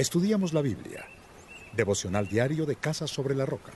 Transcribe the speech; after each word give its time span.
Estudiamos 0.00 0.54
la 0.54 0.62
Biblia. 0.62 1.04
Devocional 1.76 2.26
diario 2.26 2.64
de 2.64 2.76
Casa 2.76 3.06
sobre 3.06 3.34
la 3.34 3.44
Roca. 3.44 3.72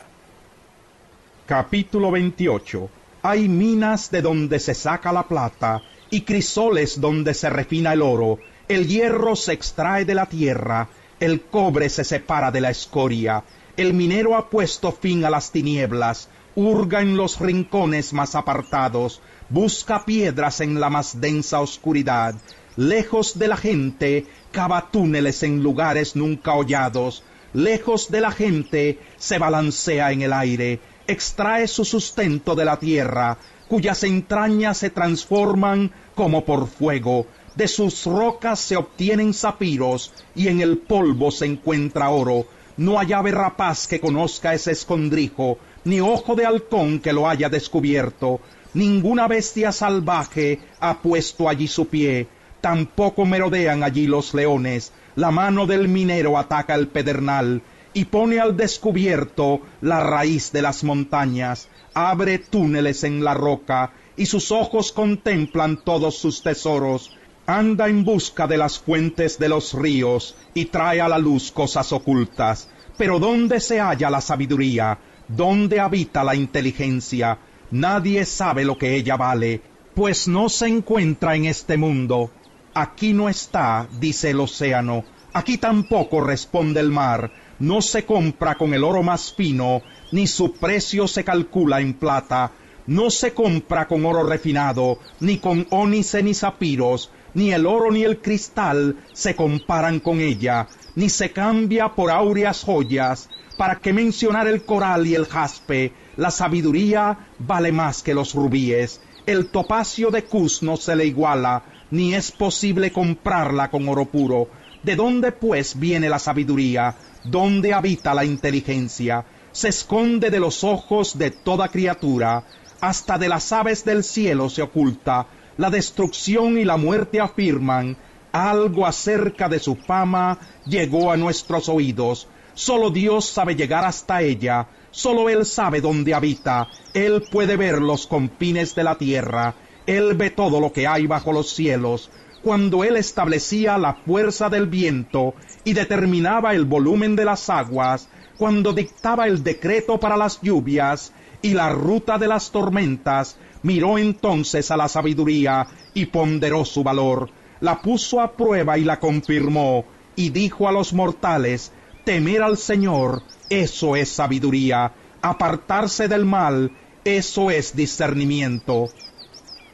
Capítulo 1.45 2.11
28. 2.11 2.89
Hay 3.21 3.47
minas 3.47 4.11
de 4.11 4.23
donde 4.23 4.59
se 4.59 4.73
saca 4.73 5.13
la 5.13 5.29
plata 5.29 5.83
y 6.09 6.23
crisoles 6.23 6.99
donde 6.99 7.35
se 7.35 7.51
refina 7.51 7.93
el 7.93 8.01
oro. 8.01 8.39
El 8.69 8.87
hierro 8.87 9.37
se 9.37 9.53
extrae 9.53 10.07
de 10.07 10.15
la 10.15 10.25
tierra, 10.25 10.89
el 11.21 11.43
cobre 11.43 11.91
se 11.91 12.05
separa 12.05 12.51
de 12.51 12.63
la 12.63 12.71
escoria. 12.71 13.45
El 13.77 13.93
minero 13.93 14.35
ha 14.35 14.49
puesto 14.49 14.93
fin 14.93 15.27
a 15.27 15.31
las 15.31 15.53
tinieblas, 15.53 16.31
hurga 16.55 17.03
en 17.03 17.19
los 17.19 17.39
rincones 17.39 18.15
más 18.15 18.35
apartados, 18.35 19.21
busca 19.51 20.07
piedras 20.07 20.63
en 20.63 20.81
la 20.81 20.89
más 20.89 21.21
densa 21.21 21.61
oscuridad 21.61 22.35
lejos 22.77 23.39
de 23.39 23.49
la 23.49 23.57
gente, 23.57 24.27
cava 24.53 24.91
túneles 24.91 25.43
en 25.43 25.63
lugares 25.63 26.17
nunca 26.17 26.55
hollados, 26.55 27.23
lejos 27.53 28.11
de 28.11 28.21
la 28.21 28.33
gente, 28.33 28.99
se 29.17 29.39
balancea 29.39 30.13
en 30.13 30.23
el 30.23 30.33
aire, 30.33 30.81
extrae 31.07 31.69
su 31.69 31.85
sustento 31.85 32.55
de 32.55 32.65
la 32.65 32.79
tierra, 32.79 33.39
cuyas 33.69 34.03
entrañas 34.03 34.79
se 34.79 34.91
transforman 34.91 35.93
como 36.15 36.45
por 36.45 36.67
fuego, 36.67 37.27
de 37.55 37.69
sus 37.69 38.05
rocas 38.07 38.59
se 38.59 38.77
obtienen 38.77 39.33
zafiros, 39.33 40.13
y 40.35 40.49
en 40.49 40.61
el 40.61 40.79
polvo 40.79 41.31
se 41.31 41.47
encuentra 41.47 42.11
oro. 42.11 42.47
No 42.77 42.99
hay 42.99 43.13
ave 43.13 43.31
rapaz 43.31 43.87
que 43.87 44.01
conozca 44.01 44.53
ese 44.53 44.73
escondrijo, 44.73 45.59
ni 45.85 46.01
ojo 46.01 46.35
de 46.35 46.45
halcón 46.45 46.99
que 46.99 47.13
lo 47.13 47.29
haya 47.29 47.49
descubierto. 47.49 48.41
Ninguna 48.75 49.29
bestia 49.29 49.71
salvaje 49.71 50.59
ha 50.81 51.01
puesto 51.01 51.49
allí 51.49 51.69
su 51.69 51.87
pie, 51.87 52.27
Tampoco 52.65 53.27
merodean 53.27 53.83
allí 53.83 54.07
los 54.07 54.33
leones. 54.33 54.91
La 55.17 55.31
mano 55.31 55.67
del 55.67 55.87
minero 55.87 56.39
ataca 56.39 56.75
el 56.75 56.89
pedernal 56.89 57.61
y 57.93 58.07
pone 58.07 58.41
al 58.41 58.57
descubierto 58.57 59.61
la 59.83 60.01
raíz 60.01 60.51
de 60.51 60.63
las 60.63 60.83
montañas. 60.83 61.69
Abre 61.93 62.39
túneles 62.39 63.05
en 63.05 63.23
la 63.23 63.35
roca 63.35 63.93
y 64.17 64.25
sus 64.25 64.51
ojos 64.51 64.93
contemplan 64.93 65.85
todos 65.85 66.17
sus 66.17 66.43
tesoros. 66.43 67.15
Anda 67.45 67.87
en 67.91 68.03
busca 68.03 68.47
de 68.47 68.57
las 68.57 68.79
fuentes 68.79 69.39
de 69.39 69.51
los 69.51 69.75
ríos 69.75 70.35
y 70.55 70.65
trae 70.65 71.03
a 71.03 71.09
la 71.09 71.19
luz 71.19 71.53
cosas 71.53 71.93
ocultas. 71.93 72.71
Pero 72.97 73.19
¿dónde 73.19 73.61
se 73.61 73.79
halla 73.79 74.09
la 74.09 74.23
sabiduría? 74.23 74.99
¿Dónde 75.29 75.81
habita 75.81 76.25
la 76.25 76.35
inteligencia? 76.35 77.37
Nadie 77.71 78.25
sabe 78.25 78.65
lo 78.65 78.79
que 78.79 78.95
ella 78.95 79.19
vale, 79.19 79.61
pues 79.95 80.27
no 80.29 80.49
se 80.49 80.69
encuentra 80.69 81.37
en 81.37 81.45
este 81.45 81.77
mundo. 81.77 82.31
Aquí 82.77 83.13
no 83.13 83.29
está, 83.29 83.87
dice 84.01 84.31
el 84.31 84.41
océano, 84.41 85.05
aquí 85.33 85.59
tampoco 85.59 86.21
responde 86.21 86.81
el 86.81 86.91
mar, 86.91 87.31
no 87.61 87.81
se 87.81 88.05
compra 88.05 88.57
con 88.57 88.75
el 88.75 88.83
oro 88.83 89.05
más 89.05 89.33
fino, 89.33 89.83
ni 90.11 90.27
su 90.27 90.55
precio 90.55 91.07
se 91.07 91.23
calcula 91.23 91.81
en 91.81 91.95
plata, 91.95 92.51
no 92.89 93.11
se 93.11 93.33
compra 93.33 93.87
con 93.87 94.05
oro 94.05 94.25
refinado, 94.25 94.99
ni 95.21 95.39
con 95.39 95.69
ónice 95.71 96.21
ni 96.25 96.35
zafiros, 96.35 97.13
ni 97.35 97.53
el 97.53 97.65
oro 97.65 97.93
ni 97.93 98.03
el 98.03 98.21
cristal 98.21 98.97
se 99.13 99.37
comparan 99.37 100.01
con 100.01 100.21
ella, 100.21 100.67
ni 100.97 101.09
se 101.11 101.31
cambia 101.31 101.95
por 101.95 102.11
áureas 102.11 102.65
joyas, 102.65 103.29
para 103.57 103.77
que 103.77 103.93
mencionar 103.93 104.49
el 104.49 104.65
coral 104.65 105.07
y 105.07 105.15
el 105.15 105.27
jaspe, 105.27 105.93
la 106.17 106.33
sabiduría 106.33 107.29
vale 107.39 107.71
más 107.71 108.03
que 108.03 108.15
los 108.15 108.35
rubíes, 108.35 109.01
el 109.27 109.47
topacio 109.47 110.11
de 110.11 110.25
Cus 110.25 110.63
no 110.63 110.77
se 110.77 110.97
le 110.97 111.07
iguala, 111.07 111.63
ni 111.91 112.15
es 112.15 112.33
posible 112.33 112.93
comprarla 112.93 113.71
con 113.71 113.89
oro 113.89 114.07
puro. 114.07 114.49
¿De 114.83 114.97
dónde 114.97 115.33
pues 115.33 115.79
viene 115.79 116.09
la 116.09 116.19
sabiduría? 116.19 116.97
¿Dónde 117.25 117.73
habita 117.73 118.15
la 118.15 118.25
inteligencia? 118.25 119.25
Se 119.53 119.69
esconde 119.69 120.31
de 120.31 120.41
los 120.41 120.65
ojos 120.65 121.17
de 121.17 121.31
toda 121.31 121.69
criatura, 121.69 122.45
hasta 122.81 123.17
de 123.19 123.29
las 123.29 123.53
aves 123.53 123.85
del 123.85 124.05
cielo 124.05 124.51
se 124.51 124.63
oculta. 124.63 125.27
La 125.57 125.71
destrucción 125.71 126.59
y 126.59 126.65
la 126.65 126.77
muerte 126.77 127.21
afirman, 127.21 127.97
algo 128.33 128.85
acerca 128.85 129.49
de 129.49 129.61
su 129.61 129.77
fama 129.77 130.39
llegó 130.67 131.13
a 131.13 131.17
nuestros 131.17 131.69
oídos. 131.69 132.27
Solo 132.55 132.91
Dios 132.91 133.27
sabe 133.27 133.55
llegar 133.55 133.85
hasta 133.85 134.23
ella, 134.23 134.67
solo 134.91 135.29
Él 135.29 135.47
sabe 135.47 135.81
dónde 135.81 136.15
habita, 136.15 136.69
Él 136.93 137.25
puede 137.31 137.57
ver 137.57 137.81
los 137.81 138.07
confines 138.07 138.75
de 138.75 138.85
la 138.85 138.97
tierra. 138.97 139.55
Él 139.87 140.15
ve 140.15 140.31
todo 140.31 140.61
lo 140.61 140.73
que 140.73 140.87
hay 140.87 141.07
bajo 141.07 141.33
los 141.33 141.51
cielos, 141.51 142.11
cuando 142.43 142.85
Él 142.85 142.97
establecía 142.97 143.79
la 143.79 143.95
fuerza 143.95 144.49
del 144.49 144.67
viento 144.67 145.35
y 145.65 145.73
determinaba 145.73 146.55
el 146.55 146.65
volumen 146.65 147.17
de 147.17 147.25
las 147.25 147.49
aguas, 147.51 148.09
cuando 148.37 148.73
dictaba 148.73 149.27
el 149.27 149.43
decreto 149.43 149.99
para 149.99 150.17
las 150.17 150.41
lluvias 150.41 151.13
y 151.41 151.55
la 151.55 151.71
ruta 151.71 152.19
de 152.19 152.29
las 152.29 152.51
tormentas, 152.51 153.37
miró 153.63 153.99
entonces 153.99 154.71
a 154.71 154.77
la 154.77 154.89
sabiduría 154.89 155.67
y 155.95 156.07
ponderó 156.07 156.65
su 156.65 156.83
valor, 156.83 157.31
la 157.61 157.81
puso 157.81 158.21
a 158.21 158.33
prueba 158.33 158.77
y 158.79 158.85
la 158.85 159.01
confirmó, 159.01 159.85
y 160.17 160.31
dijo 160.31 160.69
a 160.69 160.73
los 160.73 160.93
mortales, 160.93 161.73
temer 162.05 162.43
al 162.43 162.57
Señor, 162.57 163.23
eso 163.49 163.97
es 163.97 164.11
sabiduría, 164.11 164.93
apartarse 165.23 166.09
del 166.09 166.25
mal, 166.25 166.73
eso 167.05 167.51
es 167.51 167.75
discernimiento. 167.75 168.89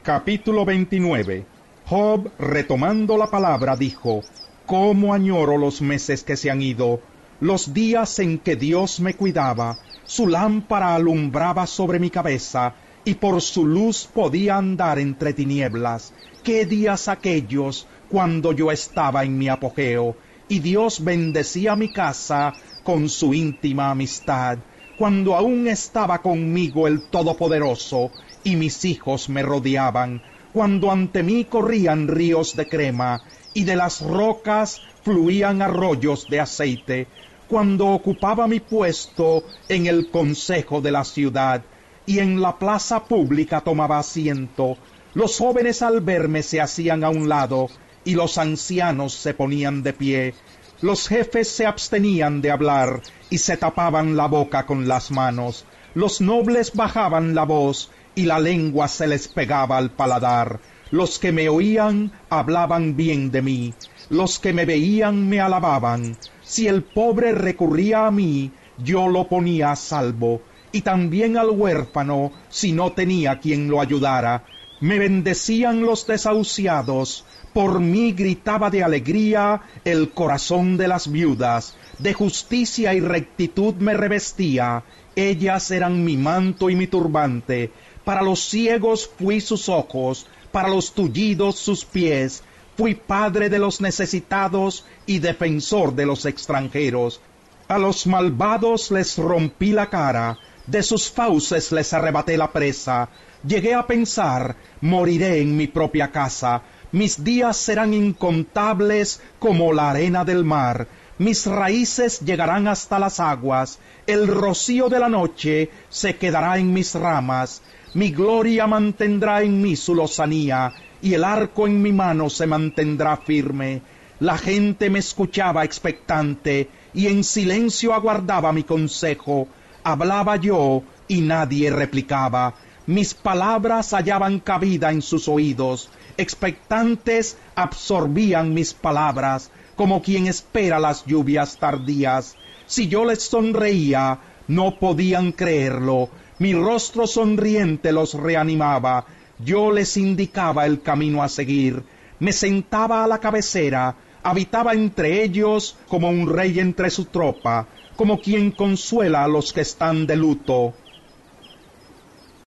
Capítulo 0.02 0.64
29 0.64 1.44
Job, 1.84 2.30
retomando 2.38 3.18
la 3.18 3.26
palabra, 3.26 3.76
dijo, 3.76 4.22
¿Cómo 4.64 5.12
añoro 5.12 5.58
los 5.58 5.82
meses 5.82 6.24
que 6.24 6.38
se 6.38 6.50
han 6.50 6.62
ido, 6.62 7.02
los 7.38 7.74
días 7.74 8.18
en 8.18 8.38
que 8.38 8.56
Dios 8.56 9.00
me 9.00 9.12
cuidaba, 9.12 9.78
su 10.06 10.26
lámpara 10.26 10.94
alumbraba 10.94 11.66
sobre 11.66 11.98
mi 11.98 12.08
cabeza, 12.08 12.72
y 13.04 13.16
por 13.16 13.42
su 13.42 13.66
luz 13.66 14.08
podía 14.10 14.56
andar 14.56 14.98
entre 14.98 15.34
tinieblas. 15.34 16.14
¿Qué 16.42 16.64
días 16.64 17.06
aquellos 17.06 17.86
cuando 18.08 18.52
yo 18.52 18.70
estaba 18.70 19.24
en 19.24 19.36
mi 19.36 19.50
apogeo, 19.50 20.16
y 20.48 20.60
Dios 20.60 21.04
bendecía 21.04 21.76
mi 21.76 21.92
casa 21.92 22.54
con 22.84 23.10
su 23.10 23.34
íntima 23.34 23.90
amistad, 23.90 24.60
cuando 25.00 25.34
aún 25.34 25.66
estaba 25.66 26.20
conmigo 26.20 26.86
el 26.86 27.00
Todopoderoso, 27.00 28.10
y 28.44 28.56
mis 28.56 28.84
hijos 28.84 29.30
me 29.30 29.42
rodeaban, 29.42 30.20
cuando 30.52 30.90
ante 30.90 31.22
mí 31.22 31.44
corrían 31.44 32.06
ríos 32.06 32.54
de 32.54 32.68
crema 32.68 33.22
y 33.54 33.64
de 33.64 33.76
las 33.76 34.02
rocas 34.02 34.82
fluían 35.02 35.62
arroyos 35.62 36.28
de 36.28 36.40
aceite, 36.40 37.06
cuando 37.48 37.86
ocupaba 37.86 38.46
mi 38.46 38.60
puesto 38.60 39.42
en 39.70 39.86
el 39.86 40.10
consejo 40.10 40.82
de 40.82 40.92
la 40.92 41.04
ciudad 41.04 41.62
y 42.04 42.18
en 42.18 42.42
la 42.42 42.58
plaza 42.58 43.04
pública 43.04 43.62
tomaba 43.62 44.00
asiento, 44.00 44.76
los 45.14 45.38
jóvenes 45.38 45.80
al 45.80 46.02
verme 46.02 46.42
se 46.42 46.60
hacían 46.60 47.04
a 47.04 47.08
un 47.08 47.26
lado 47.26 47.70
y 48.04 48.16
los 48.16 48.36
ancianos 48.36 49.14
se 49.14 49.32
ponían 49.32 49.82
de 49.82 49.94
pie, 49.94 50.34
los 50.82 51.08
jefes 51.08 51.48
se 51.48 51.66
abstenían 51.66 52.40
de 52.40 52.50
hablar 52.50 53.02
y 53.28 53.38
se 53.38 53.56
tapaban 53.56 54.16
la 54.16 54.26
boca 54.26 54.64
con 54.64 54.88
las 54.88 55.10
manos, 55.10 55.66
los 55.94 56.20
nobles 56.20 56.72
bajaban 56.72 57.34
la 57.34 57.44
voz 57.44 57.90
y 58.14 58.24
la 58.24 58.38
lengua 58.38 58.88
se 58.88 59.06
les 59.06 59.28
pegaba 59.28 59.76
al 59.76 59.90
paladar. 59.90 60.60
Los 60.90 61.18
que 61.18 61.32
me 61.32 61.48
oían 61.48 62.12
hablaban 62.30 62.96
bien 62.96 63.30
de 63.30 63.42
mí, 63.42 63.74
los 64.08 64.38
que 64.38 64.52
me 64.52 64.64
veían 64.64 65.28
me 65.28 65.40
alababan. 65.40 66.16
Si 66.42 66.66
el 66.66 66.82
pobre 66.82 67.32
recurría 67.32 68.06
a 68.06 68.10
mí, 68.10 68.50
yo 68.78 69.06
lo 69.06 69.28
ponía 69.28 69.72
a 69.72 69.76
salvo, 69.76 70.42
y 70.72 70.80
también 70.80 71.36
al 71.36 71.50
huérfano 71.50 72.32
si 72.48 72.72
no 72.72 72.92
tenía 72.92 73.38
quien 73.38 73.68
lo 73.68 73.80
ayudara. 73.80 74.44
Me 74.80 74.98
bendecían 74.98 75.82
los 75.82 76.06
desahuciados, 76.06 77.24
por 77.52 77.80
mí 77.80 78.12
gritaba 78.12 78.70
de 78.70 78.82
alegría 78.82 79.60
el 79.84 80.10
corazón 80.10 80.76
de 80.76 80.88
las 80.88 81.10
viudas, 81.10 81.76
de 81.98 82.14
justicia 82.14 82.94
y 82.94 83.00
rectitud 83.00 83.74
me 83.74 83.94
revestía, 83.94 84.84
ellas 85.16 85.70
eran 85.70 86.04
mi 86.04 86.16
manto 86.16 86.70
y 86.70 86.76
mi 86.76 86.86
turbante, 86.86 87.72
para 88.04 88.22
los 88.22 88.40
ciegos 88.40 89.10
fui 89.18 89.40
sus 89.40 89.68
ojos, 89.68 90.26
para 90.52 90.68
los 90.68 90.92
tullidos 90.92 91.58
sus 91.58 91.84
pies. 91.84 92.42
Fui 92.76 92.94
padre 92.94 93.50
de 93.50 93.58
los 93.58 93.80
necesitados 93.80 94.86
y 95.04 95.18
defensor 95.18 95.94
de 95.94 96.06
los 96.06 96.24
extranjeros. 96.24 97.20
A 97.68 97.78
los 97.78 98.06
malvados 98.06 98.90
les 98.90 99.18
rompí 99.18 99.72
la 99.72 99.90
cara, 99.90 100.38
de 100.70 100.82
sus 100.82 101.10
fauces 101.10 101.72
les 101.72 101.92
arrebaté 101.92 102.36
la 102.36 102.52
presa. 102.52 103.08
Llegué 103.46 103.74
a 103.74 103.86
pensar, 103.86 104.56
moriré 104.80 105.40
en 105.40 105.56
mi 105.56 105.66
propia 105.66 106.10
casa. 106.10 106.62
Mis 106.92 107.22
días 107.22 107.56
serán 107.56 107.94
incontables 107.94 109.20
como 109.38 109.72
la 109.72 109.90
arena 109.90 110.24
del 110.24 110.44
mar. 110.44 110.86
Mis 111.18 111.46
raíces 111.46 112.20
llegarán 112.20 112.68
hasta 112.68 112.98
las 112.98 113.20
aguas. 113.20 113.78
El 114.06 114.26
rocío 114.26 114.88
de 114.88 114.98
la 114.98 115.08
noche 115.08 115.70
se 115.88 116.16
quedará 116.16 116.58
en 116.58 116.72
mis 116.72 116.94
ramas 116.94 117.62
mi 117.92 118.12
gloria 118.12 118.68
mantendrá 118.68 119.42
en 119.42 119.60
mí 119.60 119.74
su 119.74 119.96
lozanía, 119.96 120.72
y 121.02 121.14
el 121.14 121.24
arco 121.24 121.66
en 121.66 121.82
mi 121.82 121.90
mano 121.90 122.30
se 122.30 122.46
mantendrá 122.46 123.16
firme. 123.16 123.82
La 124.20 124.38
gente 124.38 124.90
me 124.90 125.00
escuchaba 125.00 125.64
expectante 125.64 126.68
y 126.94 127.08
en 127.08 127.24
silencio 127.24 127.92
aguardaba 127.92 128.52
mi 128.52 128.62
consejo. 128.62 129.48
Hablaba 129.82 130.36
yo 130.36 130.82
y 131.08 131.20
nadie 131.20 131.70
replicaba. 131.70 132.54
Mis 132.86 133.14
palabras 133.14 133.92
hallaban 133.92 134.40
cabida 134.40 134.90
en 134.90 135.02
sus 135.02 135.28
oídos. 135.28 135.90
Expectantes 136.16 137.36
absorbían 137.54 138.52
mis 138.52 138.74
palabras 138.74 139.50
como 139.80 140.02
quien 140.02 140.26
espera 140.26 140.78
las 140.78 141.06
lluvias 141.06 141.56
tardías. 141.56 142.36
Si 142.66 142.88
yo 142.88 143.06
les 143.06 143.22
sonreía, 143.22 144.18
no 144.46 144.78
podían 144.78 145.32
creerlo. 145.32 146.10
Mi 146.38 146.52
rostro 146.52 147.06
sonriente 147.06 147.90
los 147.90 148.12
reanimaba. 148.12 149.06
Yo 149.38 149.72
les 149.72 149.96
indicaba 149.96 150.66
el 150.66 150.82
camino 150.82 151.22
a 151.22 151.30
seguir. 151.30 151.82
Me 152.18 152.32
sentaba 152.32 153.04
a 153.04 153.06
la 153.06 153.20
cabecera, 153.20 153.96
habitaba 154.22 154.74
entre 154.74 155.22
ellos 155.22 155.76
como 155.88 156.08
un 156.08 156.28
rey 156.28 156.58
entre 156.58 156.90
su 156.90 157.06
tropa, 157.06 157.66
como 157.96 158.20
quien 158.20 158.50
consuela 158.50 159.24
a 159.24 159.28
los 159.28 159.52
que 159.52 159.60
están 159.60 160.06
de 160.06 160.16
luto. 160.16 160.74